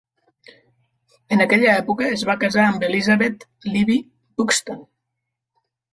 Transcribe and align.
En 1.35 1.43
aquella 1.43 1.75
època 1.83 2.07
es 2.15 2.25
va 2.29 2.37
casar 2.45 2.65
amb 2.71 2.85
Elizabeth 2.89 3.45
"Libbie" 3.75 4.01
Buxton. 4.43 4.85